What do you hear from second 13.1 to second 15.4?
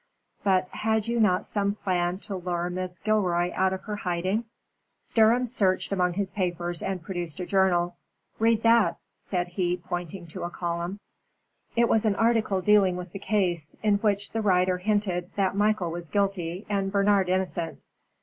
the case, in which the writer hinted